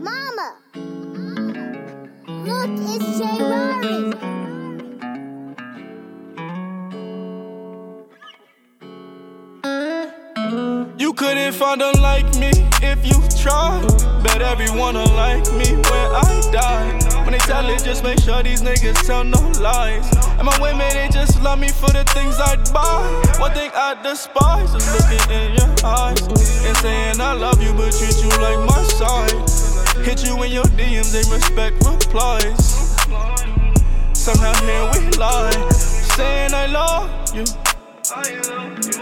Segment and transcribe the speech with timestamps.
[0.00, 0.56] Mama!
[2.26, 4.14] Look, it's Jay Rarri!
[10.98, 12.50] You couldn't find a like me
[12.82, 13.86] if you tried.
[14.24, 17.22] Bet everyone will like me when I die.
[17.22, 20.10] When they tell it, just make sure these niggas tell no lies.
[20.38, 23.38] And my women, they just love me for the things I buy.
[23.38, 26.20] One thing I despise is looking in your eyes
[26.66, 29.43] and saying I love you, but treat you like my side.
[30.04, 32.94] Hit you in your DMs, they respect replies.
[34.12, 37.44] Somehow here we lie, saying I love you.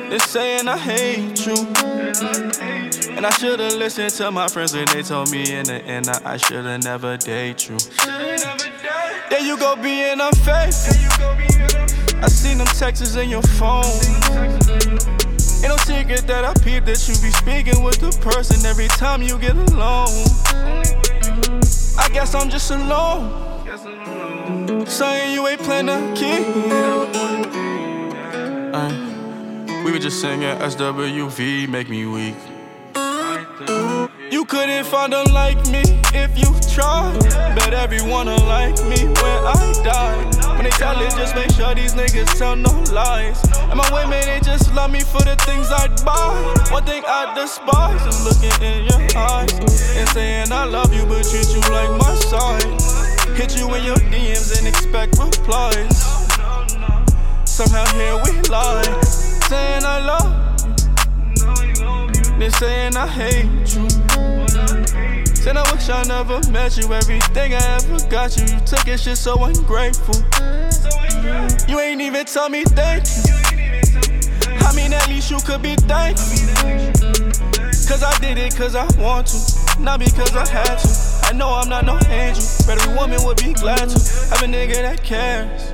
[0.09, 1.57] They're saying I hate you.
[3.17, 6.25] And I should've listened to my friends when they told me in the end that
[6.25, 7.79] I should've never date you.
[9.29, 10.95] There you go being unfaithful.
[12.23, 15.32] I seen them texts in your phone.
[15.63, 19.23] Ain't no secret that I peep that you be speaking with the person every time
[19.23, 20.09] you get alone.
[21.97, 23.53] I guess I'm just alone.
[24.87, 25.99] Saying you ain't playing the.
[28.75, 32.35] Ay, we were just singing SWV, make me weak.
[34.33, 35.83] You couldn't find a like me
[36.15, 37.19] if you tried.
[37.55, 40.55] Bet everyone will like me when I die.
[40.55, 43.43] When they tell it, just make sure these niggas tell no lies.
[43.69, 46.73] And my women, they just love me for the things I buy.
[46.73, 49.53] One thing I despise is looking in your eyes
[49.97, 52.63] and saying I love you, but treat you like my side.
[53.37, 55.97] Hit you in your DMs and expect replies.
[57.45, 58.83] Somehow here we lie,
[59.49, 60.31] saying I love
[61.65, 63.89] you, then saying I hate you.
[65.43, 66.93] Said I wish I never met you.
[66.93, 70.15] Everything I ever got you, you took it shit so ungrateful.
[71.69, 73.32] You ain't even tell me thank you.
[74.73, 76.49] I mean, at least you could be thankful.
[77.87, 81.27] Cause I did it cause I want to, not because I had to.
[81.29, 83.99] I know I'm not no angel, but every woman would be glad to
[84.31, 85.73] have a nigga that cares.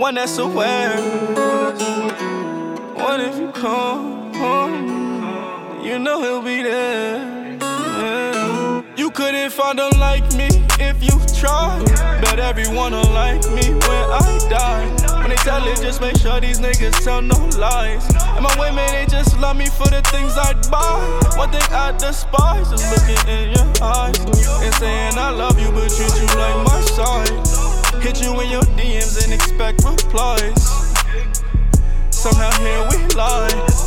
[0.00, 0.96] One that's aware.
[2.94, 5.84] One if you come home?
[5.84, 7.58] You know he'll be there.
[8.96, 10.48] You couldn't find a like me
[10.80, 11.84] if you tried.
[12.22, 15.03] Bet everyone will like me when I die.
[15.44, 18.08] Tell it, just make sure these niggas tell no lies.
[18.32, 21.36] And my women, they just love me for the things I buy.
[21.36, 25.90] One thing I despise is looking in your eyes and saying I love you, but
[25.92, 28.02] treat you like my side.
[28.02, 30.64] Hit you in your DMs and expect replies.
[32.08, 33.84] Somehow here we lie.